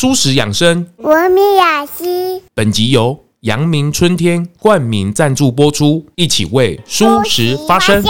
[0.00, 2.42] 蔬食养生，文明雅集。
[2.54, 8.02] 本集由阳明春天冠名赞助播出，一起为舒食发声。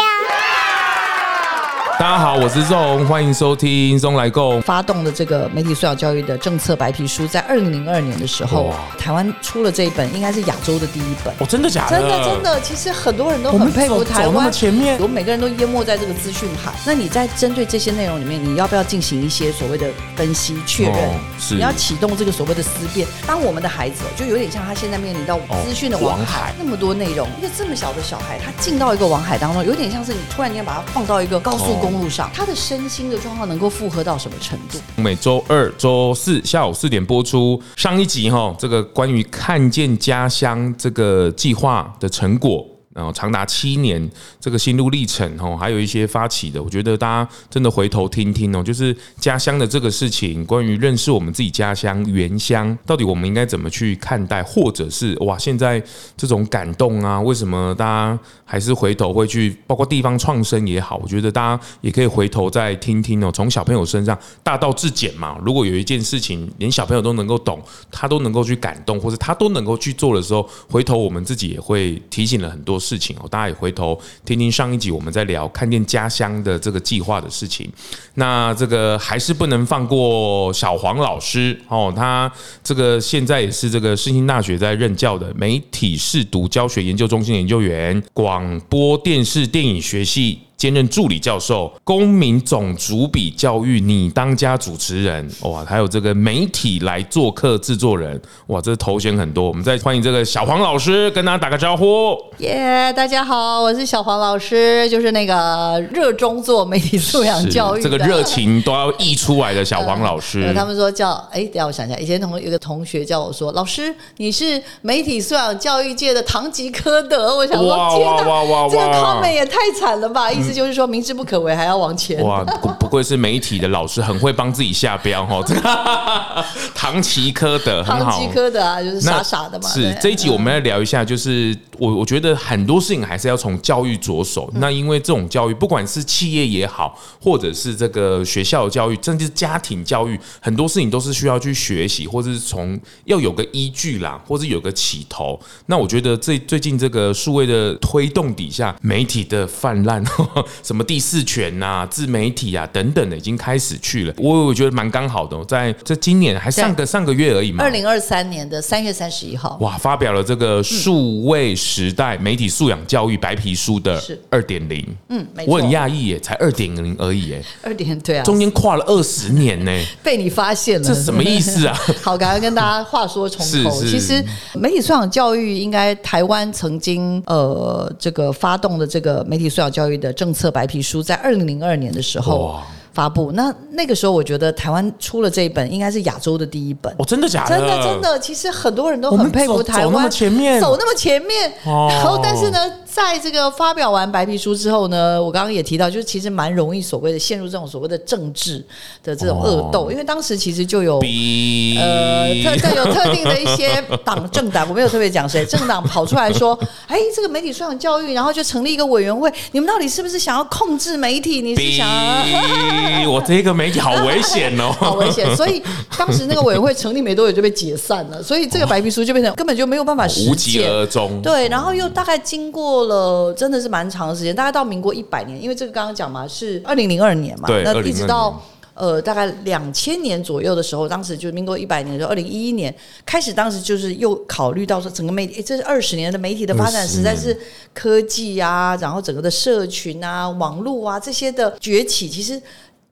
[2.00, 11.34] 大家好，我是宗，欢迎收听松来购发动的这个媒体素养教育的政策白皮书，在二零零二年的时候，台湾出了这一本，应该是亚洲的第一本。
[11.38, 12.00] 哦，真的假的？
[12.00, 16.72] 真的真的，其实很多人都很佩服台湾，前面，我们每个人都淹没在这个资讯海。
[16.86, 20.94] 那你在针对这些内容里面，你要不要进行一些所谓的分析确认？
[20.94, 21.54] 哦，是。
[21.54, 23.06] 你要启动这个所谓的思辨。
[23.26, 34.78] 当我们的孩子就有点像他现在面临到资讯的网海，那么多内容，一个这么小的小孩，他进到一个网海当中，有点像是你突然间把他放到一个高速公路上，他的身心的状况能够负荷到什么程度？
[34.96, 37.60] 每周二、周四下午四点播出。
[37.76, 42.64] 上一集哈，这个关于看见家乡这个计划的成果。
[42.92, 55.80] 然后长达七年这个心路历程哦，还有一些发起的，我觉得大家真的回头听听哦，就是家乡的这个事情，关于认识我们自己家乡原乡，到底我们应该怎么去看待，或者是哇，现在
[56.16, 72.79] 这种感动啊，为什么大家还是回头会去，包括地方创生也好，我觉得大家也可以回头再听听哦，从小朋友身上大道至简嘛，如果有一件事情连小朋友都能够懂，他都能够去感动，或者他都能够去做的时候，回头我们自己也会提醒了很多。
[72.80, 77.70] 事情哦，大家也回头听听上一集我们在聊看见家乡的这个计划的事情。
[78.14, 82.32] 那这个还是不能放过小黄老师哦，他
[82.64, 90.40] 这个现在也是这个世新大学在任教的媒体试读教学研究中心研究员，广播电视电影学系。
[90.60, 99.48] 兼任助理教授，公民总主笔教育，你当家主持人哇，还有这个媒体来做客制作人哇，这头衔很多。
[99.48, 102.14] 我们再欢迎这个小黄老师，跟大家打个招呼。
[102.40, 110.42] 耶，大家好，我是小黄老师，就是那个热衷做媒体素养教育，这个热情都要溢出来的小黄老师。
[110.42, 117.34] 呃、他们说叫哎，等下我想一下，以前同有个同学叫我说，老师你是媒体素养教育界的堂吉诃德。
[117.34, 120.60] 我想说，天哪，这个 comment 也太惨了吧，意思。
[120.60, 122.22] 就是说，明知不可为，还要往前。
[122.22, 125.40] 哇，不不愧是媒体的老师，很会帮自己下标哈。
[126.74, 128.10] 唐吉诃德，很好。
[128.10, 129.68] 唐吉诃德啊，就是傻傻的嘛。
[129.68, 134.50] 是这一集我们来聊一下，就是我我觉得很多事情还是要从教育着手。
[134.54, 145.38] 那因为这种教育，不管是企业也好，或者是这个学校的教育，甚至家庭教育，很多事情都是需要去学习，或者是从要有个依据啦，或者有个起头。
[145.66, 150.04] 那我觉得最最近这个数位的推动底下，媒体的泛滥。
[150.62, 154.14] 什么第四权呐、啊、自媒体啊等等的，已经开始去了。
[154.18, 157.64] 我我觉得蛮刚好的，在这今年还上个上个月而已嘛。
[157.64, 164.86] 二零二三年的三月三十一号，哇，发表了这个数位时代媒体素养教育白皮书的二点零。
[165.08, 167.44] 嗯，我很讶异耶，才二点零而已耶。
[167.62, 169.70] 二点对啊，中间跨了二十年呢。
[170.02, 171.76] 被你发现了，这什么意思啊？
[172.02, 173.70] 好，赶快跟大家话说重头。
[173.82, 174.24] 其实
[174.54, 182.60] 媒体素养教育应该台湾曾经呃这个发动的这个媒体素养教育的政策白皮书在二零零二年的时候
[182.92, 186.92] 发布，那那个时候我觉得台湾出了这一本，应该是亚洲的第一本。
[186.98, 187.56] 哦，真的假的？
[187.56, 191.52] 真的真的，其实很多人都很佩服台湾，走那么前面，走那么前面。
[191.64, 192.58] 然后，但是呢，
[192.92, 198.64] 在这个发表完白皮书之后呢，我刚刚也提到，就是其实蛮容易所谓的陷入这种所谓的政治
[199.04, 200.98] 的这种恶斗，因为当时其实就有
[201.78, 206.58] 呃特特有特定的一些党政党，我没有特别讲谁，政党跑出来说，
[206.88, 211.40] 哎，这个媒体素养教育，然后就成立一个委员会，你们到底是不是想要控制媒体？
[211.40, 213.08] 你是想要？
[213.08, 215.34] 我这个媒体好危险哦，好危险！
[215.36, 215.62] 所以
[215.96, 221.22] 当时那个委员会成立没多久就被解散了，所以这个白皮书就变成根本就没有办法实践，无疾而终。
[221.22, 228.42] 对，然后又大概经过了真的是蛮长的时间，大概到民国一百年，因为这个刚刚讲嘛是二零零二年嘛，那一直到
[228.74, 232.74] 呃大概两千年左右的时候，当时就是民国一百年的时候，二零一一年
[233.06, 237.34] 开始，当时就是又考虑到说整个媒体，这是二十年的媒体的发展，实在是
[237.72, 242.42] 科技啊，然后整个的社群啊、网络啊这些的崛起，其实。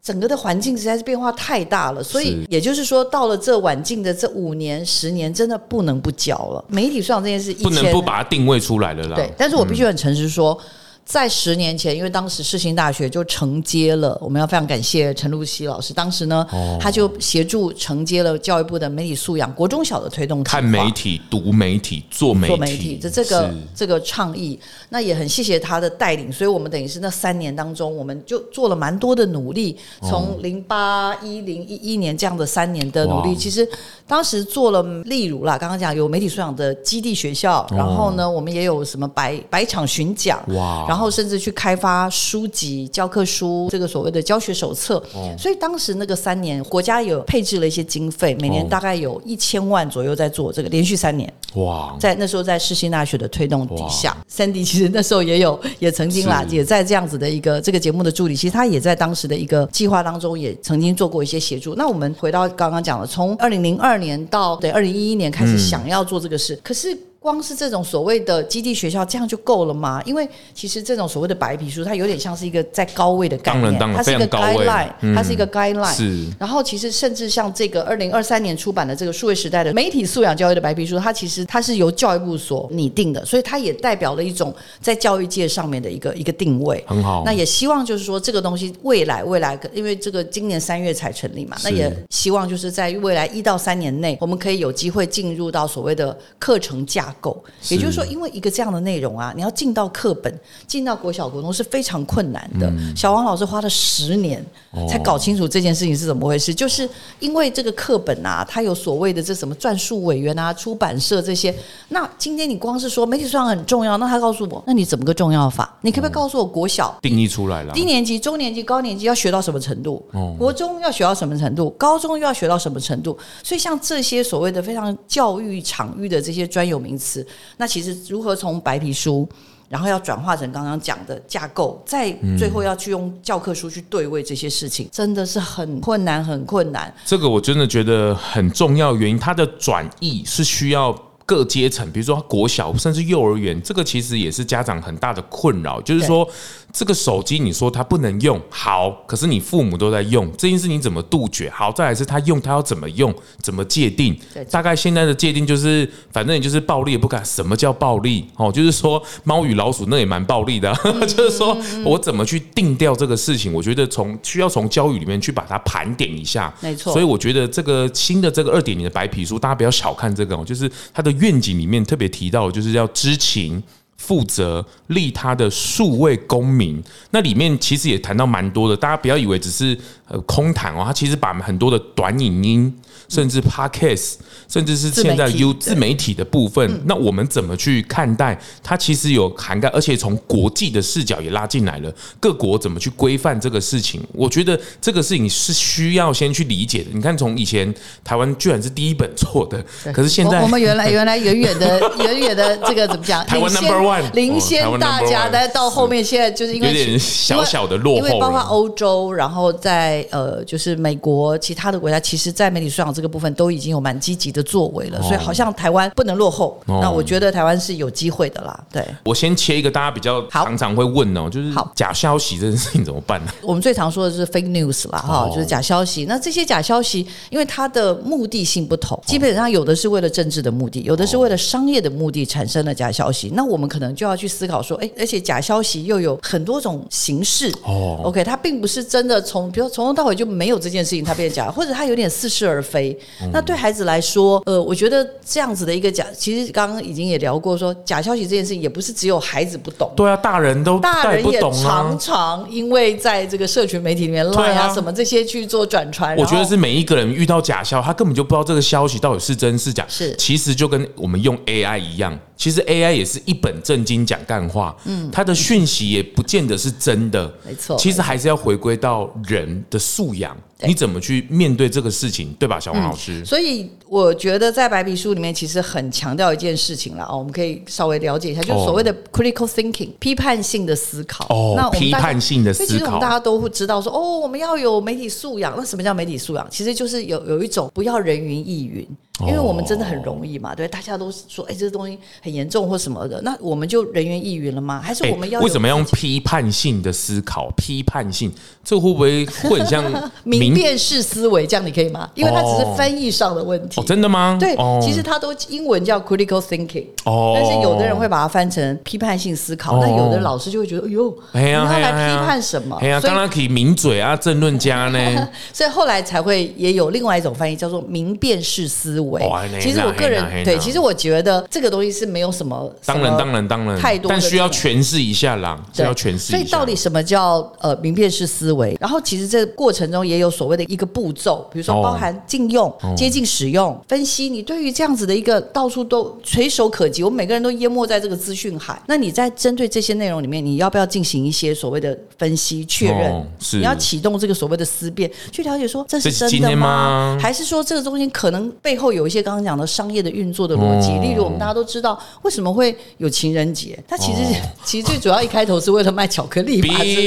[0.09, 6.65] 整个的环境实在是变化太大了，所以也就是说，到了这晚近的这五年、十年，真的不能不教了。
[6.69, 9.17] 媒体素养这件事，不能不把它定位出来了啦。
[9.17, 10.59] 对，但是我必须很诚实说。
[10.63, 10.67] 嗯
[11.09, 15.95] 在十年前，因为当时世新大学就承接了，我们要非常感谢陈露西老师。
[15.95, 16.47] 当时呢，
[16.79, 24.61] 他就协助承接了教育部的媒体素养国中小的推动，看媒体、读媒体、做媒体，做媒体的这个这个倡议。
[24.91, 29.79] 那也很谢谢他的带领，所以我们等于是那三年当中，我们就做了蛮多的努力。
[30.03, 33.67] 从零八一零一一年这样的三年的努力，其实
[34.07, 40.98] 当时做了，例如啦，刚刚讲有媒体素养的基地学校，然后呢，我们也有什么百百场巡讲，哇，然后。
[40.99, 44.97] 后甚至去开发书籍、教科书，这个所谓的教学手册。
[45.15, 51.33] 哦、所以当时那个三年，国家有配置了一些经费，每年大概有一千万左右在做这个，连续三年。
[51.55, 61.75] 哇，在那时候在世新大学的推动底下，Sandy 其实那时候也有，也曾经啦，也在这样子的一个这个节目的助理，其实他也在当时的一个计划当中也曾经做过一些协助。
[61.75, 66.99] 那我们回到刚刚讲的，从二零零二年到对二零一一年开始想要做这个事，嗯、可是。
[67.21, 70.01] 光是这种所谓的基地学校，这样就够了吗？
[70.07, 75.95] 因为其实这种所谓的白皮书，它有点像是一个在高位的概念，它是一个 guideline，它是一个 guideline。
[75.95, 76.27] 是。
[76.39, 86.83] 然后其实甚至像这个二零二三年出版的这个数位时代的媒体素养教育的白皮书，它其实它是由教育部所拟定的，所以它也代表了一种在教育界上面的一个一个定位。
[86.87, 87.25] 很好。
[87.25, 100.33] 那也希望就是说这个东西未来未来，因为这个今年三月才成立嘛，那也希望就是在未来一到三年内，我们可以有机会进入到所谓的课程架构，也就是说，因为一个这样的内容啊，你要进到课本，
[100.67, 102.69] 进到国小国中是非常困难的。
[102.69, 104.45] 嗯、小王老师花了十年
[104.89, 106.89] 才搞清楚这件事情是怎么回事，哦、就是
[107.21, 111.55] 因为这个课本啊，它有所谓的这什么撰述委员啊、出版社这些。
[111.89, 115.75] 那今天你光是说媒体素养很重要，那他告诉我，那你怎么个重要法？
[115.81, 120.05] 你可不可以告诉我，国小、嗯、定义出来了，低年级、中年级、高年级要学到什么程度？
[120.13, 121.71] 哦、国中要学到什么程度？
[121.71, 123.17] 高中又要学到什么程度？
[123.43, 127.27] 所以像这些所谓的非常教育场域的这些专有名词。
[127.57, 129.29] 那其实如何从白皮书，
[129.69, 136.93] 然后要转化成刚刚讲的架构，再最后要去用教科书去对位这些事情，嗯、真的是很困难，很困难。
[137.05, 140.93] 这个我真的觉得很重要，原因它的转译是需要
[141.29, 146.27] 各阶层，比如说国小甚至幼儿园，这个其实也是家长很大的困扰，就是说。
[146.71, 151.49] 这个手机你说它不能用，好，可是你父母都在用，这件事你怎么杜绝？
[151.49, 153.13] 好，再来是他用，他要怎么用？
[153.41, 154.15] 怎么界定？
[154.51, 157.25] 大概现在的界定就是，反正你就是暴力也不敢。
[157.25, 158.27] 什么叫暴力？
[158.37, 163.51] 哦，就是说猫与老鼠那也蛮暴力的，嗯、 就是说我怎么去定掉这个事情？
[163.55, 166.93] 我觉得从需要从教育里面去把它盘点一下，没错。
[166.93, 173.63] 所以我觉得这个新的这个二点零的白皮书，大家不要小看这个哦，就是它的愿景里面特别提到，就是要知情。
[173.99, 176.81] 负责利他的数位公民，
[177.11, 179.77] 那里面其实也谈到蛮多的，大家不要以为只是
[180.09, 182.75] 呃空谈哦，他其实把很多的短影音。
[183.09, 184.17] 甚至 Podcast，
[184.49, 188.77] 甚至是现在 U 自媒体的部分，那我们怎么去看待它？
[188.77, 191.91] 其实有涵盖，而且从国际的视角也拉进来了。
[192.21, 193.99] 各国怎么去规范这个事情？
[194.13, 196.91] 我觉得这个事情是需要先去理解的。
[196.93, 203.25] 你看，从以前台湾居然是第一本做的，可是现在我们原来 原来远远的远远的这个怎么讲？
[203.27, 216.61] 台湾 Number One 领先大家，但到后面现在就是因为有点小小的落后，因为包括欧洲，然后在呃就是美国其他的国家，其实，在媒体素养这个部分都已经有蛮积极的作为了，所以好像台湾不能落后。
[216.67, 218.65] 那我觉得台湾是有机会的啦。
[218.73, 223.33] 对，我先切一个大家比较常常会问哦，就是假消息这件事情怎么办呢？
[223.43, 226.05] 我们最常说的是 fake news 啦，哈，就是假消息。
[226.07, 233.31] 那这些假消息，因为它的目的性不同，基本上有的是为了政治的目的，有的是为了商业的目的产生了假消息。
[233.35, 237.51] 那我们可能就要去思考说，哎，而且假消息又有很多种形式。
[237.65, 242.97] 哦，OK，它并不是真的从，比如从头到尾就没有这件事情，他变假，或者他有点似是而非。
[243.33, 256.17] 那对孩子来说，呃，我觉得这样子的一个假，其实刚刚已经也聊过说，说假消息这件事情也不是只有孩子不懂，对啊，大人都大人也常常因为在这个社群媒体里面乱啊什么这些去做转传。
[256.17, 262.19] 我觉得是每一个人遇到假消，他根本就不知道这个消息到底是真是假，是其实就跟我们用 AI 一样。
[262.39, 267.77] 其实 AI 也是一本正经讲干话，嗯，它的讯息也不见得是真的，没错。
[267.77, 273.25] 其实还是要回归到人的素养，你怎么去面对这个事情，对吧，小王老师？
[273.25, 281.27] 所以我觉得在白皮书里面其实很强调一件事情了哦，我们可以稍微了解一下，就是所谓的 critical thinking，批判性的思考。
[281.31, 285.53] 哦，那批判性的思考，其实我们大家都会知道说，哦，我们要有媒体素养。
[285.57, 286.47] 那什么叫媒体素养？
[286.49, 288.87] 其实就是有有一种不要人云亦云。
[289.21, 294.81] 因为我们真的很容易嘛，对，大家都说，哎，这个东西很严重或什么的，那我们就人云亦云了吗？
[294.83, 297.51] 还是我们要为什么用批判性的思考？
[297.57, 298.33] 批判性，
[298.63, 299.85] 这会不会会很像
[300.23, 301.45] 明辨式思维？
[301.47, 302.09] 这样你可以吗？
[302.15, 303.83] 因为它只是翻译上的问题。
[303.83, 304.37] 真的吗？
[304.39, 312.77] 对，其实它都英文叫 critical thinking，哦，但是有的人会把它翻成批判性思考，那有的老师就会觉得，哎呦，你要来批判什么？
[312.81, 315.29] 哎呀，当然可以名嘴啊，政论家呢。
[315.53, 319.08] 所以后来才会也有另外一种翻译，叫做明辨式思维。
[319.09, 319.61] 入围。
[319.61, 326.19] 其实我个人对，其实我觉得这个东西是没有什么，当然当然当然太多，但需要诠释一下啦，需要诠释。
[326.19, 328.77] 所以到底什么叫呃名片式思维？
[328.81, 334.29] 然后其实这个过程中也有所谓的一个步骤，比如说包含禁用、接近使用、分析。
[334.29, 338.81] 你对于这样子的一个到处都垂手可及，我们每个人都淹没在这个资讯海。
[338.87, 343.27] 那你在针对这些内容里面，你要不要进行一些所谓的分析确认？
[343.53, 347.17] 你要启动这个所谓的思辨，去了解说这是真的吗？
[347.21, 350.99] 还是说这个中间可能背后有一些刚刚讲的商业的运作的逻辑？
[350.99, 354.19] 例如我们大家都知道为什么会有情人节，它其实
[354.65, 356.75] 其实最主要一开头是为了卖巧克力吧？
[356.83, 357.01] 是不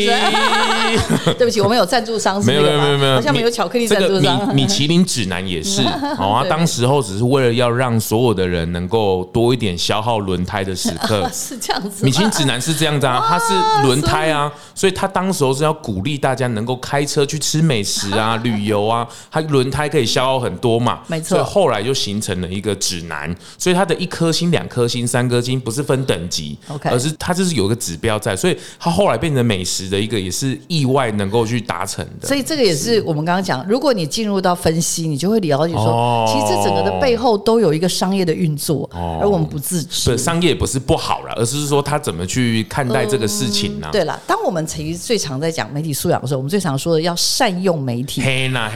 [1.28, 1.34] 是？
[1.38, 4.54] 对不起，我们有赞助商，没有没有没有没有，好像没有巧克力赞助商。
[4.54, 5.82] 米其林指南也是，
[6.18, 12.06] 好啊，当时候只是为了要让所有的人能够多一点消耗轮胎的时刻，是这样子。
[12.06, 13.54] 米其林指南是这样子啊，它是
[13.88, 21.30] 轮胎啊，所以他当时候是要鼓励大家能够开车去吃美食啊、 旅游啊，他轮胎可以消耗很多嘛，没错。
[21.30, 32.28] 所以后来就形成了一个指南，所以它的一颗星、两颗星、三颗星不是分等级，OK，而是它就是有一个指标在，所以它后来变成美食的一个也是意外能够去达成的。
[32.28, 40.18] 所以这个也是我们刚刚讲，如果你进入到分析，你就会了解说，其实这整个的背后都有一个商业的运作，而我们不自知。
[40.18, 43.90] 商业不是不好了，而是说他怎么去看待这个事情呢？
[43.92, 48.22] 对了，当我们其实最常在讲媒体素养的时候，我们最常说的要善用媒体，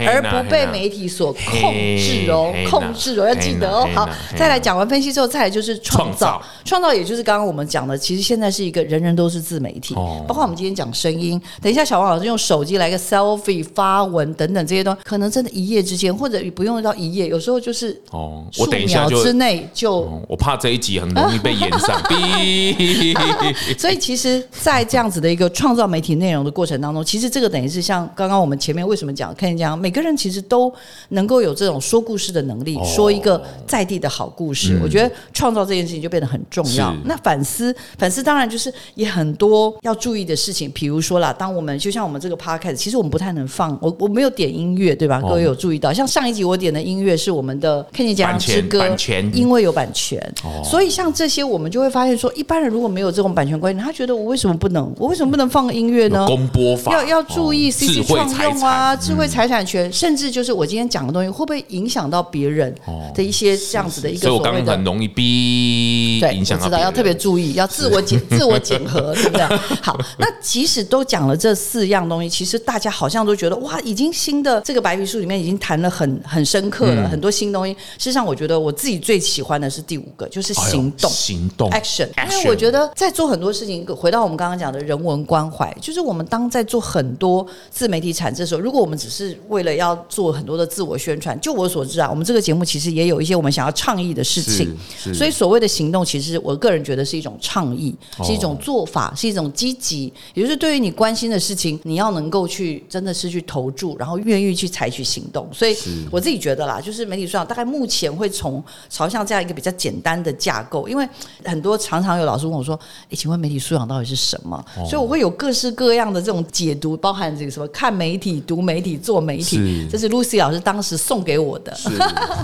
[0.05, 3.87] 而不被媒体所控制哦，控制哦，要记得哦。
[3.93, 22.01] 好，再来讲完分析之后，再来就是创造，创造也就是刚刚我们讲的，其实现在是一个人人都是自媒体，包括我们今天讲声音，等一下小王老师用手机来个 selfie 发文等等这些东西，可能真的一夜之间，或者不用到一夜，有时候就是哦，我等一下之内就，我怕这一集很容易被延上。
[23.77, 30.73] 所以其实，在这样子的一个创造媒体内容的过程当中，其实这个等于是像刚刚我们前面为什么讲，看见讲每个人其实都
[31.09, 34.79] 能够有这种说故事的能力，说一个在地的好故事。
[34.81, 36.95] 我觉得创造这件事情就变得很重要。
[37.05, 45.21] 那反思，反思当然就是也很多要注意的事情，比如说啦，当我们就像我们这个 podcast，其实我们不太能放，我我没有点音乐，对吧？
[45.21, 48.87] 各位有注意到，像上一集我点的音乐是我们的《看见家乡之歌》，
[49.33, 50.21] 因为有版权，
[50.63, 54.93] 所以像这些我们就会发现说，一般人如果没有这种版权观念，他觉得我为什么不能？
[54.97, 56.25] 我为什么不能放音乐呢？
[56.27, 62.73] 公播法要要注意 CC 创用啊，智慧财产权，甚至就是我今天讲的东西会不会影响到别人
[63.13, 64.43] 的一些这样子的一个所谓的？
[64.43, 66.65] 所以我刚刚很容易逼影响到。
[66.65, 69.45] 知道要特别注意，要自我检 自我检核，对不对？
[69.81, 77.73] 好，那即使都讲了这四样东西，其实大家好像都觉得哇，已经新的这个白皮书里面已经谈了很很深刻了，很多新东西。
[77.73, 81.69] 事实上，我觉得我自己最喜欢的是第五个，就是行动，行动。
[81.69, 94.75] Action，因为我觉得在做很多事情，回到我们刚刚讲的人文关怀，就是我们当在做很多自媒体产制的时候，如果我们只是为了要做很多的自我宣传，就我所知啊，我们这个节目其实也有一些我们想要倡议的事情，
[95.13, 105.47] 所以所谓的行动，其实我个人觉得是一种倡议，是一种做法，是一种积极，也就是对于你关心的事情，你要能够去真的是去投注，然后愿意去采取行动。
[105.53, 105.75] 所以
[106.11, 111.07] 我自己觉得啦，就是媒体素养大概目前会从朝向这样一个比较简单的架构，因为
[111.43, 119.57] 很多常常有老师问我说：“诶，请问媒体素养到底是什么？”哦、所以我会有各式各样的这种解读，包含这个什么看媒体、读媒体、做媒体。
[119.57, 121.73] 是这是 Lucy 老师当时送给我的。
[121.75, 121.89] 是，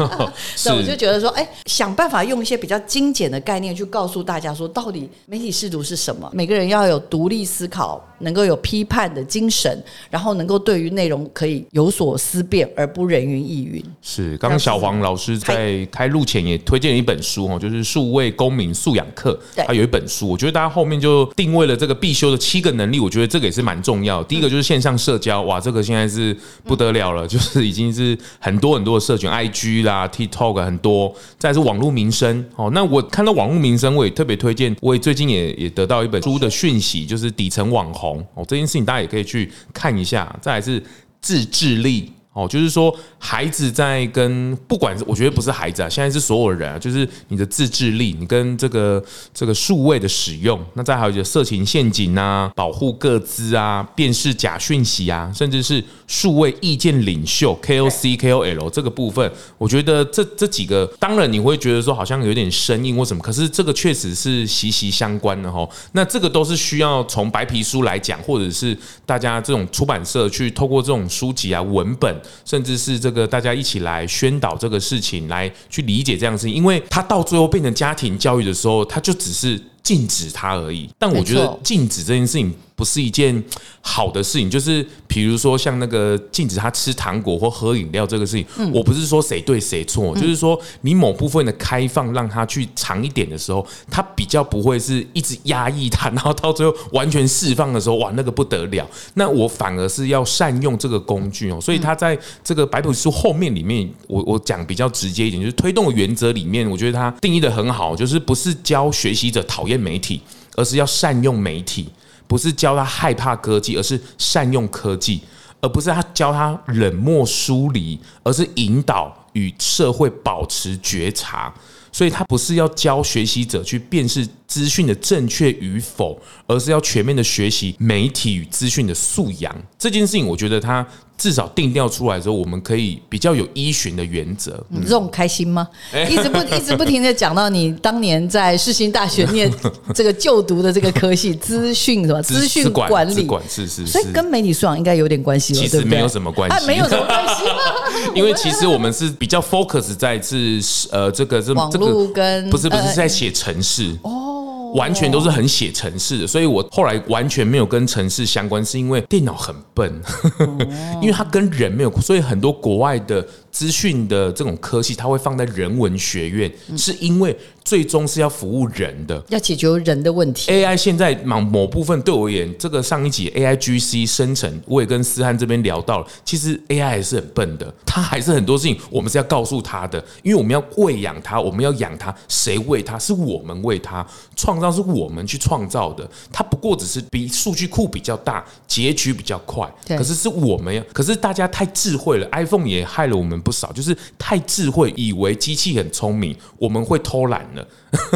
[0.55, 6.29] 所以我就觉得说，哎，想办法用一些比较精简的概念去告诉大家说，到底媒体试读是什么？
[6.34, 13.84] 每个人要有独立思考，能够有批判的精神，然后能够对于内容可以有所思辨，而不人云亦云。
[14.01, 19.40] 是，刚刚小黄老师在开录前也推荐了一本书哦，就是数位公民素养课。
[19.56, 24.24] 他有一本书，我觉得大家后面就定位了这个必修的七个能力，我觉得这个也是蛮重要。
[24.24, 31.13] 第一个就是线上社交，哇，这个现在是不得了了，就是已经是很多很多的社群，IG 啦、TikTok 很多。
[31.38, 34.75] 再是网络民生，哦，那我看到网络民生，我也特别推荐。
[34.82, 40.34] 我也最近也也得到一本书的讯息，就是底层网红哦，这件事情大家也可以去看一下。
[40.41, 40.82] 再来是
[41.22, 42.12] 自制力。
[42.33, 65.67] 哦，就是说，孩子在跟不管是我觉得不是孩子啊，现在是所有人啊，就是你的自制力，你跟这个这个数位的使用，那再还有就色情陷阱啊，保护各资啊，辨识假讯息啊，甚至是数位意见领袖 KOC KOL 这个部分，我觉得这这几个，当然你会觉得说好像有点生硬或什么，可是这个确实是息息相关的哈。
[65.91, 72.21] 那这个都是需要从白皮书来讲，或者是大家这种出版社去透过这种书籍啊文本。
[72.46, 79.60] 甚至是这个大家一起来宣导这个事情，来去理解这样的事情，因为他到最后变成家庭教育的时候，他就只是。
[79.83, 80.89] 禁止它而已。
[80.97, 82.53] 但我觉得禁止这件事情。
[82.73, 83.43] 不是一件
[83.79, 98.89] 好的事情，就是比如说像那个禁止他吃糖果或喝饮料这个事情，嗯、我不是说谁对谁错，嗯、就是说你某部分的开放让他去尝一点的时候，他比较不会是一直压抑他，然后到最后完全释放的时候，哇，那个不得了。
[99.13, 110.22] 那我反而是要善用这个工具哦，所以他在这个白皮书后面里面，我我讲比较直接一点，就是推动的原则里面，我觉得他定义的很好，就是不是教学习者讨厌媒体，
[110.56, 111.90] 而是要善用媒体。
[112.28, 115.20] 不是教他害怕科技，而是善用科技；
[115.60, 121.54] 而不是他教他冷漠疏离，而是引导与社会保持觉察。
[121.92, 129.55] 所以，他不是要教学习者去辨识资讯的正确与否，而是要全面的学习媒体与资讯的素养。
[129.79, 130.86] 这件事情，我觉得他。
[131.17, 134.60] 至少定调出来之后，我们可以比较有依循的原则。
[134.70, 135.67] 你这种开心吗？
[136.10, 139.48] 一直不 一直不停的讲到你当年在世新大学念
[139.93, 145.53] 这个就读的这个科系，资讯什么资讯管理，管是是，所以跟媒体素养应该有点关系。
[145.53, 147.43] 其实没有什么关系，没有什么关系。
[148.17, 150.60] 因为其实我们是比较 focus 在是
[150.91, 154.39] 呃这个这这个跟不是不是在写程式哦。
[154.75, 160.01] 完全都是很写城市的，所以我后来完全没有跟城市相关，是因为电脑很笨，
[161.01, 163.25] 因为它跟人没有，所以很多国外的。
[163.51, 170.50] 资讯的这种科技，它会放在人文学院，是因为最终是要服务人的，要解决人的问题。
[170.51, 182.98] AI 现在某某部分对我而言，这个上一集 AIGC 生成，我也跟思翰这边聊到了，其实 AI 还是很笨的，它还是很多事情我们是要告诉他的，因为我们要喂养它，我们要养它，谁喂它？
[182.98, 184.05] 是我们喂它，
[184.36, 193.40] 创造是我们去创造的，它不过只是比数据库比较大，结局比较快，可是是我们要，可是大家太智慧了，iPhone 也害了我们。
[193.41, 197.67] 不少，就是太智慧，以为机器很聪明，我们会偷懒了，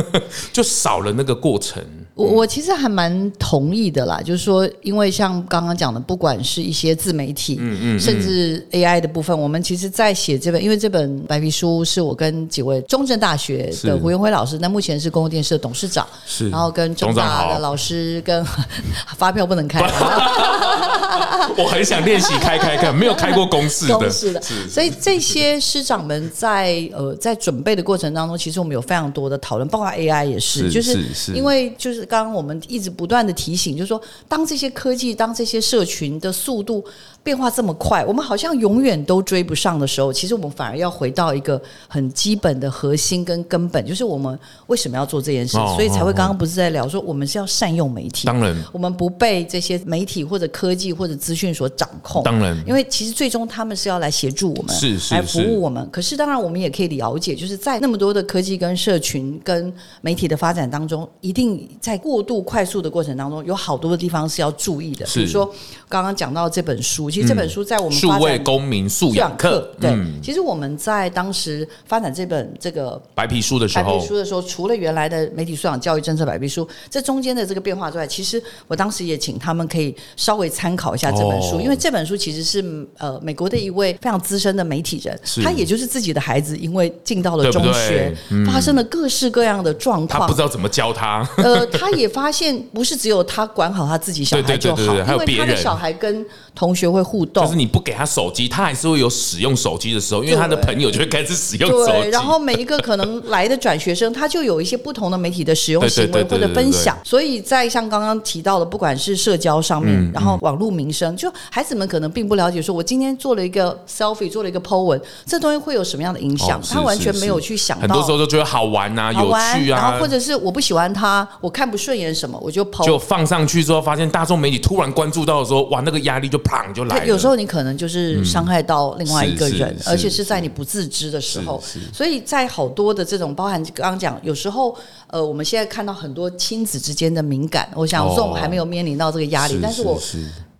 [0.53, 1.83] 就少了那个过程。
[2.13, 18.45] 我我其实还蛮同意的啦，就是说，因为像刚刚讲的，不管是一些自媒体，嗯嗯，甚至 AI 的部分，我们其实，在写这本，因为这本白皮书是我跟几位中正大学的胡元辉老师，那目前是公共电视的董事长，是，然后跟中大的老师跟
[19.17, 19.81] 发票不能开，
[21.57, 30.97] 我很想练习开开看，没有开过公式的，是的，所以这些师长们在呃在准备的过程当中，其实我们有非常多的讨论，包括 AI 也是，就是
[31.33, 32.05] 因为就是。
[32.05, 36.85] 刚刚我们一直不断的提醒，就是说，当这些科技、当这些社群的速度
[37.25, 55.89] 变化这么快，我们好像永远都追不上的时候，其实我们反而要回到一个很基本的核心跟根本，就是我们为什么要做这件事，所以才会刚刚不是在聊说，我们是要善用媒体，当然，我们不被这些媒体或者科技或者资讯所掌控，当然，因为其实最终他们是要来协助我们，是是来服务我们。
[55.89, 65.51] 可是当然，我们也可以了解，就是在那么多的科技跟社群跟媒体的发展当中，一定在过度快速的过程当中，有好多的地方是要注意的，比如说
[65.89, 67.09] 刚刚讲到这本书。
[67.15, 69.89] 其实这本书在我们数位公民素养课，对，
[70.21, 88.13] 其实我们在当时发展这本这个白皮书的时候，白皮书的时候，除了原来的媒体素养教育政策白皮书，这中间的这个变化之外，其实我当时也请他们可以稍微参考一下这本书，因为这本书其实是呃美国的一位非常资深的媒体人，他也就是自己的孩子，因为进到了中学，
[88.45, 97.04] 发生了各式各样的状况，他不知道怎么教他，呃，他也发现不是只有他管好他自己小孩就好，因为他的小孩跟同学会。
[97.05, 102.09] 互动就是你不给他手机，他还是会有使用手机的时候，因为他的朋友就会开始使用手机。
[102.09, 106.97] 然后每一个可能来的转学生，他就有一些不同的媒体的使用 行为或者分享。
[107.03, 116.59] 所以在像刚刚提到的，不管是社交上面，然后网络民生，就孩子们可能并不了解，说我今天做了一个 selfie，做了一个 po 文，这东西会有什么样的影响？
[116.67, 117.81] 他完全没有去想到。
[117.81, 127.05] 很多时候都觉得好玩啊，有趣啊，然后或者是我不喜欢他，我看不顺眼什么，我就 po，就放上去之后，发现大众媒体突然关注到的时候，哇，那个压力就砰就来了。
[127.05, 127.75] 有时候你可能。
[127.75, 131.61] 就是伤害到另外一个人，而且是在你不自知的时候。
[131.91, 134.73] 所以在好多的这种，包含刚刚讲，有时候
[135.07, 139.99] 呃，我们现在看到很多亲子之间的敏感，我想这种还没有面临到这个压力，但是我。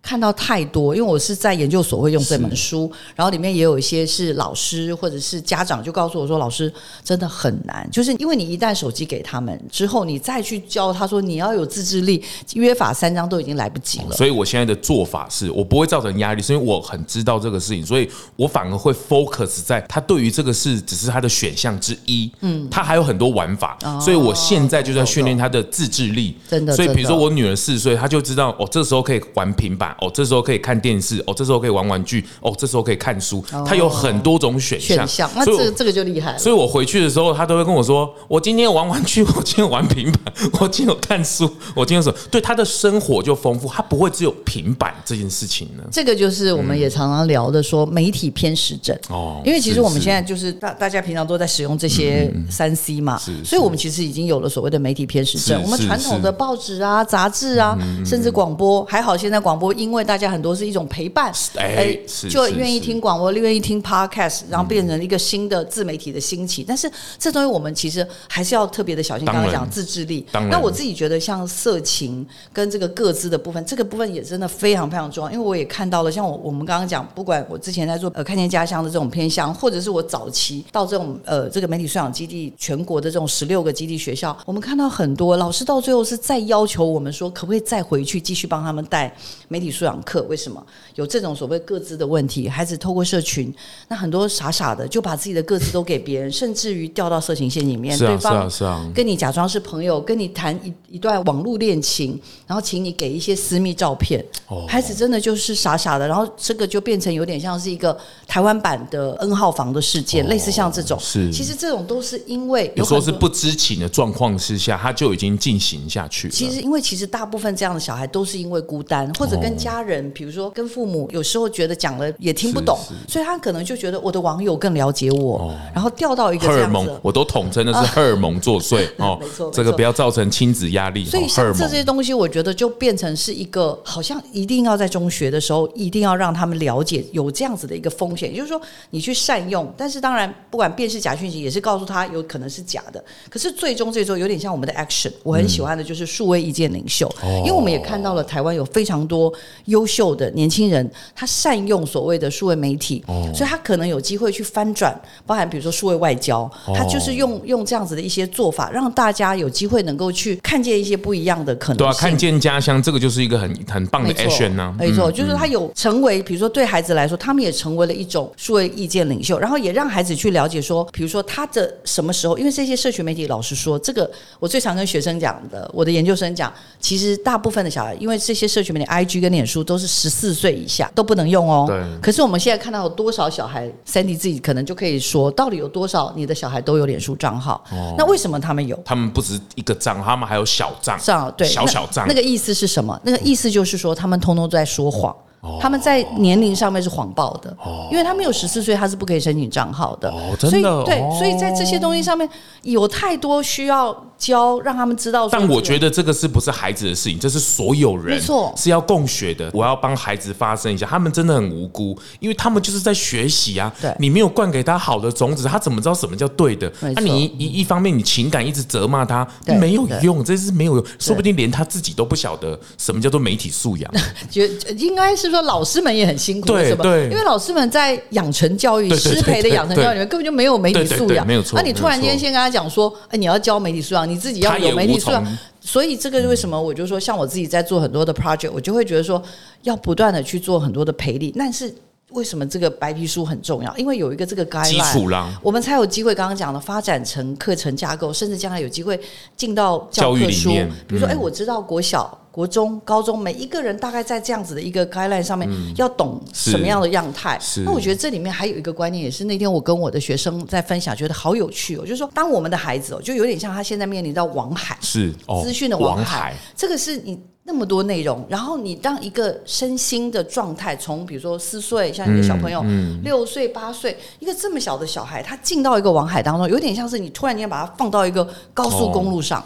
[0.06, 6.72] 看到太多，因为我是在研究所会用这本书，然后里面也有一些是老师或者是家长就告诉我说，老师
[7.04, 14.16] 真的很难，就是因为你一旦手机给他们之后，你再去教他说你要有自制力，约法三章都已经来不及了。
[14.16, 26.76] 所以我现在的做法是我不会造成压力，是因为我很知道这个事情，所以我反而会 focus 在他对于这个事只是他的选项之一，嗯，他还有很多玩法，所以我现在就在训练他的自制力，真的。
[26.76, 29.95] 所以比如说我女儿四岁，她就知道哦，这时候可以玩平板。
[30.00, 34.98] 假哦，这时候可以看电视哦，这时候可以玩玩具哦，这时候可以看书，他有很多种选项。
[34.98, 36.38] 选项，那这个这个就厉害了。
[36.38, 45.84] 所以我回去的时候，他都会跟我说：“我今天玩玩具， 我今天玩平板，我今天有看书，我今天什么？”对他的生活就丰富，他不会只有平板这件事情呢。
[45.92, 49.42] 这个就是我们也常常聊的，说媒体偏食症哦。
[49.46, 55.62] 因为其实我们现在就是大大家平常都在使用这些三 C 嘛，所以我们其实已经有了所谓的媒体偏食症。
[55.64, 61.96] 我们传统的报纸啊、杂志啊，甚至广播，还好现在广播，因为大家很多是一种陪伴，哎，
[62.28, 66.64] 就愿意听广播，愿意听 Podcast，然后变成一个新的自媒体的兴起。
[66.68, 69.26] 但是这东西我们其实还是要特别的小心。
[69.26, 75.32] 刚刚讲自制力，那我自己觉得像色情跟这个各自的部分，这个部分也真的非常非常重要。
[75.32, 89.14] 因为我也看到了，像我我们刚刚讲，不管我之前在做呃看见家乡的这种偏向，或者是我早期到这种呃这个媒体素养基地全国的这种十六个基地学校，我们看到很多老师到最后是再要求我们说，可不可以再回去继续帮他们带
[89.48, 90.22] 媒体素养课？
[90.24, 92.48] 为什么有这种所谓各自的问题？
[92.48, 93.54] 孩子透过社群，
[93.90, 97.98] 那很多傻傻的就把自己的各自都给别人， 甚至于掉到色情陷阱里面。
[97.98, 104.24] 对方是啊，跟你假装是朋友，跟你谈一一段网络恋情，然后请你给一些私密照片。
[104.68, 110.98] 孩子真的就是傻傻的，然后这个就变成有点像是一个台湾版的 N 号房的事件，类似像这种。
[111.00, 116.30] 是，其实这种都是因为有时候是不知情的状况之下，他就已经进行下去。
[116.30, 129.18] 其实，因为其实大部分这样的小孩都是因为孤单，或者跟家人，比如说跟父母，有时候觉得讲了也听不懂，所以他可能就觉得我的网友更了解我，然后掉到一个荷尔蒙，我都统称的是 荷尔蒙作祟 哦。
[129.20, 131.04] 没错，这个不要造成亲子压力。
[131.06, 143.04] 所以像这些东西，我觉得就变成是一个，好像一定要在中学的时候，一定要让他们了解有这样子的一个风险，也就是说你去善用，但是当然不管辨识假讯息，也是告诉他有可能是假的。
[143.30, 149.34] 可是最终最终有点像我们的 action，我很喜欢的就是数位意见领袖，因为我们也看到了台湾有非常多
[149.66, 161.78] 优秀的年轻人，他善用所谓的数位媒体，所以他可能有机会去翻转，包含比如说数位外交，他就是用用这样子的一些做法，让大家有机会能够去看见一些不一样的可能性。
[161.78, 164.76] 对啊，看见家乡这个就是一个很很棒的 action 呢。
[164.78, 181.66] 没错，就是他有成为，比如说对孩子来说，他们也成为了一种数位意见领袖，然后也让孩子去了解说，比如说他的什么时候，因为这些社群媒体，老实说，这个我最常跟学生讲的，我的研究生讲，其实大部分的小孩，因为这些社群媒体，IG 跟脸书都是十四岁以下都不能用哦。
[181.68, 181.84] 对。
[182.02, 187.64] 可是我们现在看到有多少小孩，Sandy 自己可能就可以说，到底有多少你的小孩都有脸书账号？
[187.72, 187.94] 哦。
[187.98, 188.80] 那为什么他们有？
[188.84, 190.98] 他们不止一个账，他们还有小账。
[191.00, 192.08] 账对，小小账。
[192.08, 193.00] 那个意思是什么？
[193.04, 195.16] 那个意思就是说，他们通通都在说谎。
[195.62, 197.56] 他们在年龄上面是谎报的，
[197.92, 200.10] 因为他没有十四岁，他是不可以申请账号的。
[200.10, 200.84] 哦，真的。
[200.84, 202.28] 对，所以在这些东西上面
[202.64, 205.30] 有太多需要教，让他们知道。
[205.30, 207.20] 但我觉得这个是不是孩子的事情？
[207.20, 209.52] 这是所有人，没错，是要共学的。
[209.54, 213.72] 我要帮孩子发声一下，他们真的很无辜，因为他们就是在学习啊。
[213.80, 216.72] 对，你没有灌给他好的种子，他怎么知道什么叫对的？
[216.82, 223.92] 那你一一方面你情感一直责骂他，没有用，这是没有用，说不定连他自己都不晓得什么叫做媒体素养。
[224.32, 225.35] 觉应该是。
[225.36, 226.84] 说老师们也很辛苦，是吧？
[226.84, 231.60] 对，因为老师们在养成教育、师培的养成教育里面根本就没有媒体素养，没有错。
[231.60, 235.26] 那你突然间先跟他讲说，哎，你要教媒体素养，你自己要有媒体素养。
[235.60, 236.60] 所以这个为什么？
[236.60, 239.22] 我就说，像我自己在做很多的 project，我就会觉得说，
[239.64, 241.34] 要不断的去做很多的培力。
[241.38, 241.74] 但是
[242.12, 243.76] 为什么这个白皮书很重要？
[243.76, 249.00] 因为有一个这个 guideline，我们才有机会刚刚讲的发展成课程架构，甚至将来有机会
[249.36, 250.52] 进到教科书。
[250.88, 252.16] 比如说，哎，我知道国小。
[252.36, 257.40] 国中、高中每一个人大概在这样子的一个 guideline 上面，要懂什么样的样态。
[257.64, 261.84] 那我觉得这里面还有一个观念，也是那天我跟我的学生在分享，觉得好有趣哦。
[261.84, 266.36] 就是说，当我们的孩子哦，就有点像他现在面临到网海，是资讯的网海。
[266.58, 272.62] 这个是你那么多内容，然后你当一个身心的状态，从比如说四岁，像你的小朋友
[273.02, 279.42] 六岁、八岁，一个这么小的小孩，他进到一个网海当中，有点像是你突然间把他放到一个高速公路上。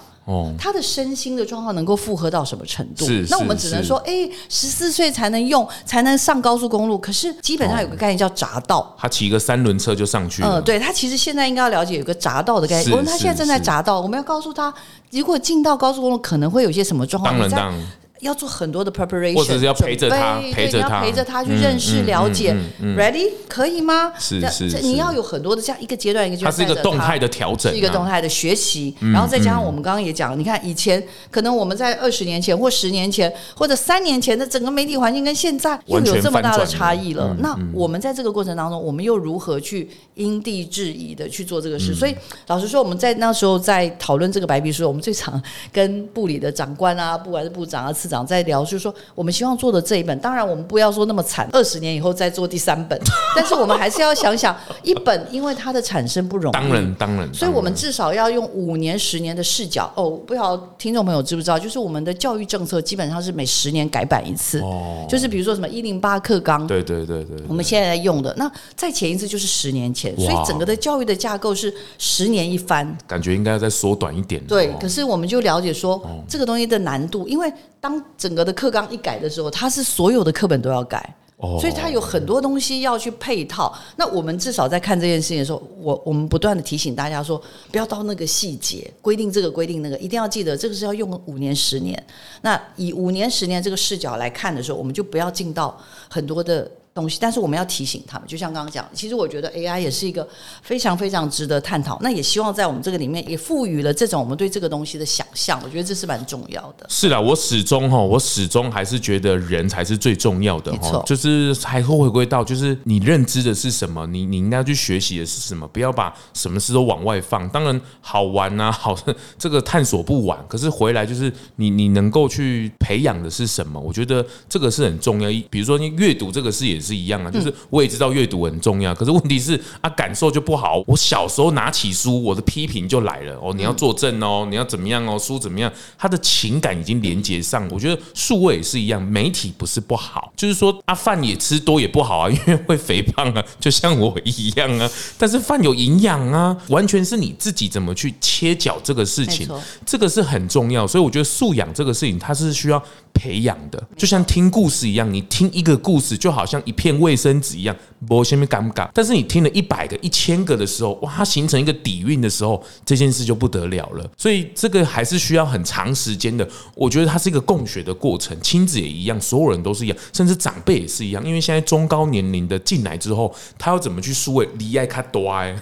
[0.58, 3.06] 他的身心的状况能够负荷到什么程度？
[3.30, 6.98] 那我们只能说，哎，十四岁才能用，才能上高速公路。
[6.98, 10.60] 可是基本上有个概念叫匝道，他骑个三轮车就上去了。
[10.60, 12.92] 嗯，对，他其实现在应该要了解有个匝道的概念。
[12.92, 14.74] 我们他现在正在匝道，我们要告诉他，
[15.12, 17.34] 如果进到高速公路可能会有些什么状况。
[17.34, 17.88] 当然，当然。
[18.20, 22.56] 要做很多的 preparation，或者是要陪着他，陪着他，陪着他去认识、了解。
[22.82, 23.32] Ready？
[23.48, 24.12] 可以吗？
[24.20, 24.82] 是是是。
[24.82, 26.52] 你要有很多的这样一个阶段一个阶段。
[26.52, 31.02] 它是一个动态的调整，是一个动态的学习，然后再加上我们刚刚也讲，你看以前
[31.32, 37.36] 可能我们在二十年前或十年前或者三年前的整个媒体环境跟现在又有这么大的差异了。
[37.40, 41.94] 那我们在这个过程当中，我们又如何去因地制宜的去做这个事？
[41.94, 42.16] 所以
[42.48, 53.00] 老实说，我们在那时候在讨论这个白皮书，我们最常跟部里的长官啊，不管是部长啊，次次长在聊，就是说我们希望做的这一本，当然我们不要说那么惨，二十年以后再做第三本，
[53.36, 59.92] 但是我们还是要想想一本，因为它的产生不容易，当然当然，所以我们至少要用五年、十年的视角。
[59.96, 74.44] 哦，不知道听众朋友知不知道，就是我们的教育政策基本上是每十年改版一次，哦，就是比如说什么一零八课纲，对对对对，我们现在在用的，那再前一次就是十年前，所以整个的教育的架构是十年一翻，感觉应该要再缩短一点。
[74.46, 81.16] 对，可是我们就了解说这个东西的难度，因为当整个的课纲一改的时候，它是所有的课本都要改。
[81.58, 83.74] 所以它有很多东西要去配套。
[83.96, 92.06] 那我们至少在看这件事情的时候，我我们不断的提醒大家说，不要到那个细节规定这个规定那个，一定要记得这个是要用五年十年。
[92.42, 96.70] 那以五年十年这个视角来看的时候，我们就不要进到很多的。
[97.00, 100.28] 东西，但是我们要提醒他们，就像刚刚讲，其实我觉得 AI 也是一个
[100.62, 101.98] 非常非常值得探讨。
[102.02, 105.58] 那也希望在我们这个里面也赋予了这种我们对这个东西的想象。
[105.64, 106.86] 我觉得这是蛮重要的。
[106.90, 111.02] 是啦，我始终哈，我始终还是觉得人才是最重要的哈。
[111.06, 117.48] 就是还会回归到，就是你认知的是什么，你你应该要去学习的是什么，不要把什么事都往外放。
[117.50, 118.94] 当然好玩啊， 好
[119.38, 123.80] 这个探索不完，可是回来就是你你能够去培养的是什么？
[123.80, 125.30] 我觉得这个是很重要。
[125.50, 126.89] 比如说你阅读这个事也是。
[126.90, 130.84] 是一样啊，就是我也知道阅读很重要，可是问题是啊，感受就不好。
[130.88, 135.72] 我小时候拿起书，我的批评就来了哦，你要作证哦，你要怎么样哦，书怎么样？
[135.98, 137.68] 他的情感已经连接上。
[137.70, 144.90] 我觉得数位也是一样，媒体不是不好，就是说啊，饭也吃多也不好啊，因为会肥胖啊，就像我一样啊。
[145.18, 149.48] 但是饭有营养啊，完全是你自己怎么去切角这个事情，
[149.86, 150.88] 这个是很重要。
[150.88, 152.82] 所以我觉得素养这个事情，它是需要
[153.20, 157.76] 培养的，就像听故事一样，你听一个故事就好像一片卫生纸一样，
[158.08, 158.90] 不先别尴尬。
[158.94, 164.10] 但是你听了一百个、一千个的时候，哇，它形成一个底蕴的时候，这件事就不得了了。
[164.18, 166.48] 所以这个还是需要很长时间的。
[166.76, 171.26] 我觉得它是一个共学的过程，亲子也一样，所有人都是一样，甚至长辈也是一样。
[171.26, 175.56] 因为现在中高年龄的进来之后，他要怎么去数位离爱卡多哎，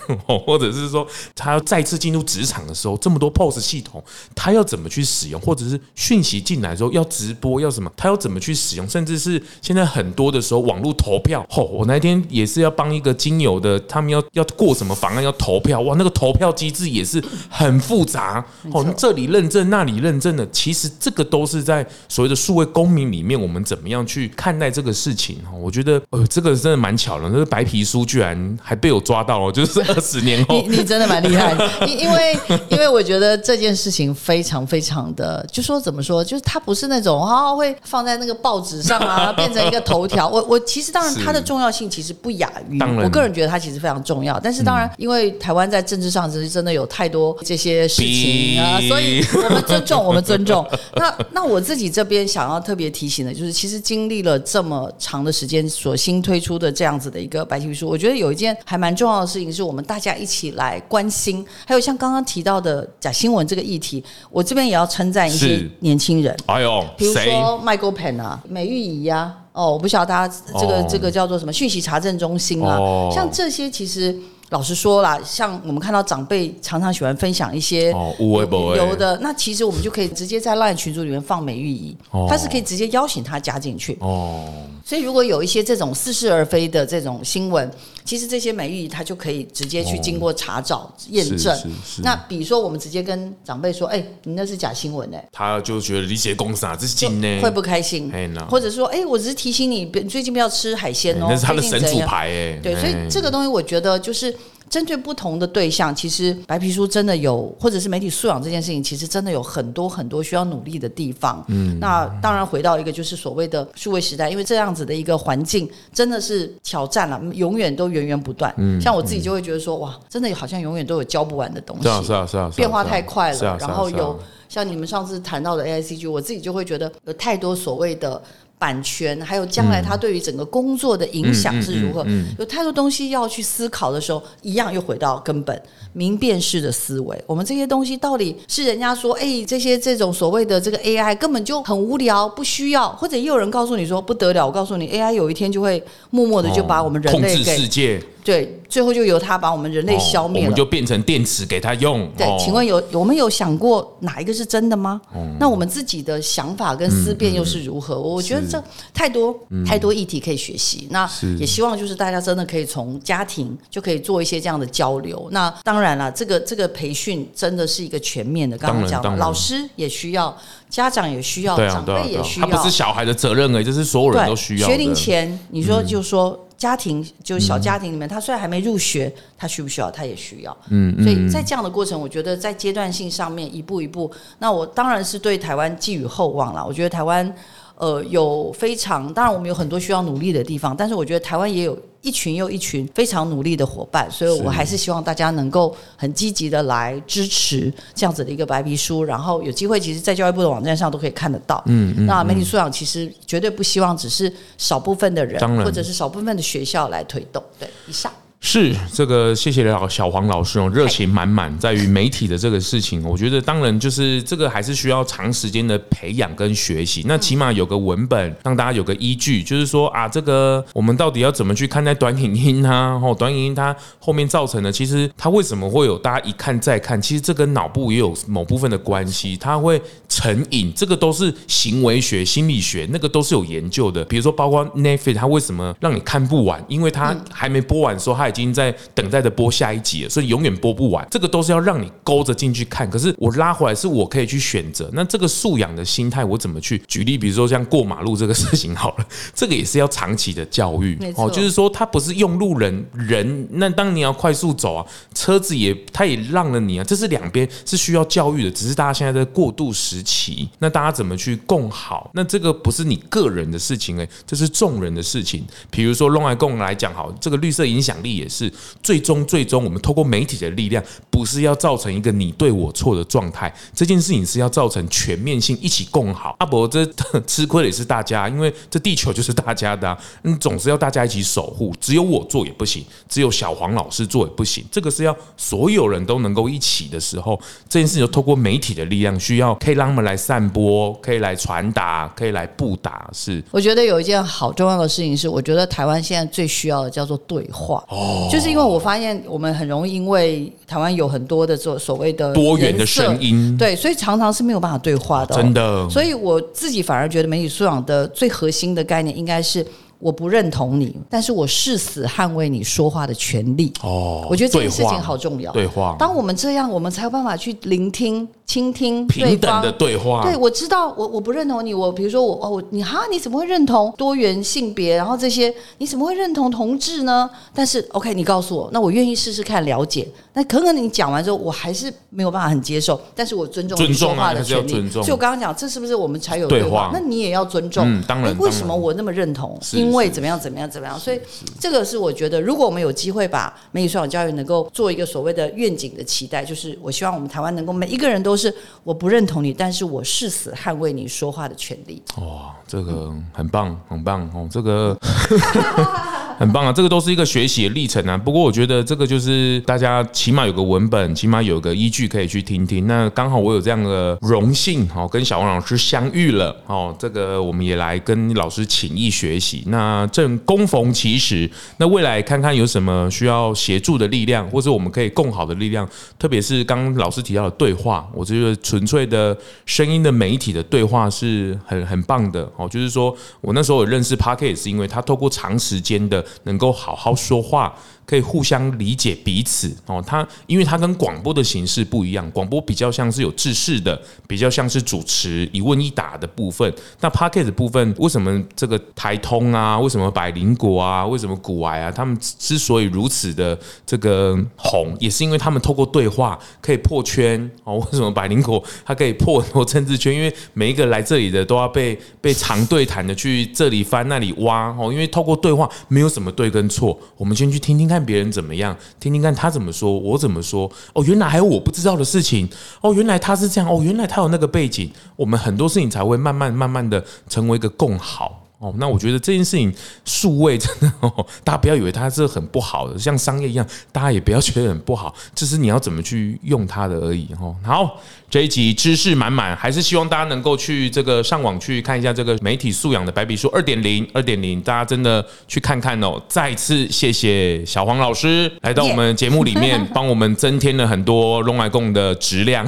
[0.45, 4.03] 或者是说他要再次进入职场的时候，这么多 POS 系统，
[4.35, 11.45] 他要怎么去使用，或者是讯息进来之后要直播要什么，他要怎么去使用，甚至是现在很多的时候网络投票。
[11.49, 18.43] 吼，我那天 也是要帮一个精油的，他们要要过什么法案要投票，哇，那个投票机制也是很复杂。
[18.71, 25.37] 哦，这里认证那里认证的，其实这个都是在所谓的数位公民里面，我们怎么样去看待这个事情？
[25.45, 31.53] 哈，我觉得呃，这个真的蛮巧的，那个白皮书居然还被我抓到了， 就是二十年后，你你真的蛮厉害，
[31.87, 32.37] 因因为
[32.69, 37.75] 因为我觉得这件事情非常非常的，就说怎么说，就是它不是那种啊会。
[37.83, 40.27] 放在那个报纸上啊， 变成一个头条。
[40.27, 44.39] 我我其实当然它的重要性其实不亚于，我个人觉得它其实非常重要。
[44.39, 50.65] 但是当然，因为台湾在政治上其实真的有太多这些事情啊，所以我们尊重，我们尊重。
[50.95, 61.45] 那那我自己这边想要特别提醒的，就是其实经历了这么长的时间，所新推出的这样子的一个白皮书，我觉得有一件还蛮重要的事情，是我们大家一起来关心。
[61.65, 66.35] 还有像刚刚提到的假新闻这个议题，我这边也要称赞一些年轻人。
[66.47, 67.61] 哎呦，比如说。
[67.67, 70.87] Michael Pen 啊，美玉仪呀，哦，我不晓得大家这个、oh.
[70.87, 73.11] 这个叫做什么讯息查证中心啊，oh.
[73.11, 74.15] 像这些其实
[74.49, 79.19] 老实说啦，像我们看到长辈常常喜欢分享一些有的，oh.
[79.21, 82.39] 那其实我们就可以直接在 LINE 群组里面放美玉仪，他、oh.
[82.41, 84.45] 是可以直接邀请他加进去哦。
[84.45, 84.65] Oh.
[84.85, 87.69] 所以，如果有一些这种似是而非的这种新闻，
[88.05, 91.53] 其实这些美玉仪它就可以直接去经过查找验证。
[92.01, 98.09] 那比如说，我们直接跟长辈说：“哎，你那是假新闻哎。”他就觉得理解公司啊，这是真的，会不开心。
[98.49, 102.59] 或者说：“哎，我只是提醒你，最近不要吃海鲜哦。”那是他的神主牌哎。
[102.63, 104.33] 对，所以这个东西我觉得就是。
[104.69, 111.43] 针对不同的对象，其实白皮书真的有，或者是媒体素养这件事情，其实真的有很多很多需要努力的地方。
[111.47, 118.53] 嗯，那当然回到一个就是所谓的数位时代，因为这样子的一个环境真的是挑战了，永远都源源不断。
[118.57, 121.83] 嗯，像我自己就会觉得说，哇，真的好像永远都有教不完的东西。
[121.83, 123.57] 是啊，是啊，是啊，变化太快了。
[123.59, 128.21] 然后有像你们上次谈到的 AICG，我自己就会觉得有太多所谓的。
[128.59, 132.05] 版权还有将来它对于整个工作的影响是如何？
[132.39, 135.61] 有太多东西要去思考的时候，一样又回到根本，
[135.93, 137.23] 明辨式的思维。
[137.27, 148.03] 我们这些东西到底是人家说，哎，这些这种所谓的这个 AI 根本就很无聊，不需要，或者也有人告诉你说不得了，我告诉你，AI 有一天就会默默的就把我们人类给。
[148.27, 152.11] 对，最后就由它把我们人类消灭了，哦，我们就变成电池给它用。
[152.17, 154.99] 对，请问有我们有想过哪一个是真的吗？
[155.15, 157.97] 嗯、那我们自己的想法跟思辨又是如何？
[157.97, 158.61] 我觉得这
[158.93, 159.33] 太多
[159.65, 160.89] 太多议题可以学习。
[160.89, 161.09] 嗯、那
[161.39, 165.29] 也希望就是大家真的可以从家庭就可以做一些这样的交流。
[165.31, 168.57] 那当然了，这个这个培训真的是一个全面的。
[168.57, 170.37] 刚刚讲的，老师也需要，
[170.69, 172.45] 家长也需要，啊、长辈也需要。
[172.45, 174.67] 他不是小孩的责任而已，这是所有人都需要。
[174.67, 176.37] 学龄前，你说就说。
[176.57, 179.91] 嗯家庭就小家庭里面，他虽然还没入学，他需不需要？
[179.91, 180.57] 他也需要。
[180.69, 186.65] 嗯，所以在这样的过程，我觉得在阶段性上面一步一步，那我当然是对台湾寄予厚望了。
[186.65, 187.33] 我觉得台湾。
[187.79, 201.61] 呃，有非常当然，我们有很多需要努力的地方，但是我觉得台湾也有一群又一群非常努力的伙伴，所以我还是希望大家能够很积极的来支持这样子的一个白皮书，然后有机会，其实，在教育部的网站上都可以看得到。
[201.65, 202.05] 嗯嗯。
[202.05, 207.43] 那媒体素养其实绝对不希望只是少部分的人，或者是少部分的学校来推动。
[207.59, 208.11] 对，以上。
[208.39, 217.03] 是这个，谢谢老小黄老师哦，热情满满，在于媒体的这个事情，我觉得当然就是这个还是需要长时间的培养跟学习。
[217.07, 222.99] 那起码有个文本，让大家有个依据，就是说啊，这个我们到底要怎么去看待短影音啊？
[223.03, 227.01] 哦，短影音它后面造成的，其实它为什么会有大家一看再看？
[227.01, 234.05] 其实这跟脑部也有某部分的关系，它会成瘾，这个都是行为学、心理学，那个都是有研究的。
[234.05, 236.63] 比如说，包括 Netflix，它为什么让你看不完？
[236.69, 241.05] 因为它还没播完的时候，它已经在等待着播下一集了，所以永远播不完。
[241.09, 242.89] 这个都是要让你勾着进去看。
[242.89, 244.89] 可是我拉回来，是我可以去选择。
[244.93, 247.17] 那这个素养的心态，我怎么去举例？
[247.17, 251.29] 比如说像过马路这个事情好了， 这个也是要长期的教育哦。
[251.29, 256.83] 就是说，它不是用路人人，那当你要快速走啊，车子也它也让了你啊。
[256.83, 260.47] 这是两边是需要教育的，只是大家现在在过渡时期。
[260.59, 262.09] 那大家怎么去共好？
[262.13, 265.45] 那这个不是你个人的事情诶，这是众人的事情。
[265.69, 268.51] 比如说，弄来共来讲好，这个绿色影响力也是。
[268.83, 273.53] 最终，最终，我们透过媒体的力量，不是要造成一个你对我错的状态。
[273.73, 276.35] 这件事情是要造成全面性，一起共好。
[276.39, 276.85] 阿伯，这
[277.25, 281.73] 吃亏的也是大家，因为这地球就是大家的，嗯，总是要大家一起守护。
[281.79, 284.65] 只有我做也不行，只有小黄老师做也不行。
[284.71, 293.09] 这个是要所有人都能够一起的时候，这件事情就透过媒体的力量，需要可以让他们来散播，可以来传达，可以来布达。
[293.13, 298.47] 是，我觉得有一件好重要的事情是，我觉得台湾现在最需要的叫做对话，哦，就是。
[298.47, 305.87] 因为我发现我们很容易因为台湾有很多的所所谓的多元的声音，对，所以常常是没有办法对话的，真的。
[305.89, 309.65] 所以我自己反而觉得媒体素养的最核心的概念应该是。
[309.99, 313.73] 我不认同你，但是我誓死捍卫你说话的权利。
[313.81, 315.51] 哦，我觉得这件事情好重要。
[315.51, 320.23] 对话，当我们这样，我们才有办法去聆听、倾听平等的对话。
[320.23, 321.73] 对，我知道，我我不认同你。
[321.73, 324.95] 我比如说我哦，你哈，你怎么会认同多元性别？
[324.95, 327.29] 然后这些，你怎么会认同同志呢？
[327.53, 330.07] 但是 OK，你告诉我，那我愿意试试看了解。
[330.33, 332.99] 那可能你讲完之后，我还是没有办法很接受。
[333.13, 334.71] 但是我尊重你说话的权利。
[334.71, 336.89] 尊重啊，所以我刚刚讲，这是不是我们才有对话？
[336.93, 337.83] 那你也要尊重。
[337.85, 338.33] 嗯，当然。
[338.37, 339.59] 为什么我那么认同？
[339.73, 341.19] 因为怎么样怎么样怎么样，所以
[341.59, 352.01] 这个是我觉得，如果我们有机会把媒体素养教育能够做一个所谓的愿景的期待，就是我希望我们台湾能够每一个人都是我不认同你，但是我誓死捍卫你说话的权利。
[352.17, 354.97] 哇，这个很棒，很棒哦，这个。
[356.39, 358.15] 很棒啊，这个都是一个学习的历程啊。
[358.15, 362.85] 不过我觉得这个就是大家起码有个文本，起码有个依据可以去听听。
[362.85, 369.63] 那刚好我有这样的荣幸，哦，跟小王老师相遇了，哦，这个我们也来跟老师请益学习。
[369.65, 375.89] 那正恭逢其时，那未来看看有什么需要协助的力量，或者我们可以共好的力量。
[376.19, 382.47] 特别是刚老师提到的对话，我觉得纯粹的声音的媒体的对话是很很棒的。
[382.57, 386.23] 哦，就是说我那时候有认识 Podcast，是因为他透过长时间的。
[386.43, 387.73] 能够好好说话。
[388.07, 396.73] 可以互相理解彼此哦，它因为它跟广播的形式不一样，广播比较像是有制式的，比较像是主持一问一答的部分。
[397.01, 407.75] 那 Podcast 的部分，为什么这个台通啊，为什么百灵果啊，为什么古癌啊，他们之所以如此的这个红，也是因为他们透过对话可以破圈哦。
[407.91, 410.15] 为什么百灵果它可以破很多政治圈？
[410.15, 414.93] 因为每一个来这里的都要被被长对谈的去这里翻那里挖哦。
[414.93, 417.96] 因为透过对话，没有什么对跟错，我们先去听听看。
[417.97, 420.71] 看别人怎么样，听听看他怎么说，我怎么说。
[420.93, 422.47] 哦，原来还有我不知道的事情。
[422.81, 423.67] 哦，原来他是这样。
[423.67, 424.91] 哦，原来他有那个背景。
[425.15, 428.46] 我们很多事情才会慢慢、慢慢的成为一个共好。
[428.59, 429.71] 哦，那我觉得这件事情
[430.03, 437.55] 数位真的哦，大家不要以为它是很不好的，像商业一样，大家也不要觉得很不好，这是你要怎么去用它的而已哦。
[437.63, 437.99] 好，
[438.31, 446.19] 这一集知识满满，还是希望大家能够去这个上网去看一下这个媒体素养的白皮书二点零，二点零，大家真的去看看哦。
[446.27, 452.67] 再次谢谢小黄老师来到我们节目里面， 帮我们增添了很多龙来共的质量。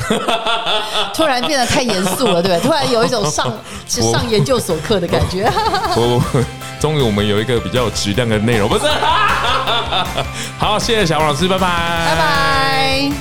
[1.15, 2.67] 突然变得太严肃了，对不对？
[2.67, 3.51] 突然有一种上
[3.87, 5.51] 上研究所课的感觉。
[5.95, 6.21] 不，
[6.79, 8.85] 终于我们有一个比较有质量的内容，不是？
[10.57, 13.11] 好，谢谢小王老师，拜拜，拜拜。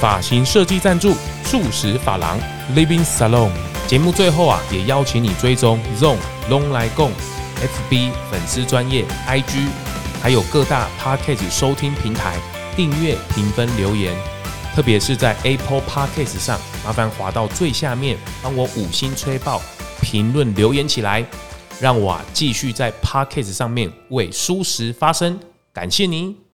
[0.00, 2.38] 发型设计赞助，素食发廊
[2.74, 3.50] Living Salon。
[3.86, 5.78] 节目最后啊，也邀请你追踪
[6.48, 7.10] 咙来共
[7.90, 9.68] FB 粉丝专业 IG，
[10.22, 12.34] 还有各大 Podcast 收听平台
[12.76, 14.14] 订阅、评分、留言，
[14.74, 19.62] 特别是在 Apple Podcast 上，麻烦滑到最下面，帮我五星吹爆，
[20.00, 21.24] 评论留言起来。
[21.80, 25.38] 让我继续在 Podcast 上面为舒适发声，
[25.72, 26.34] 感谢您。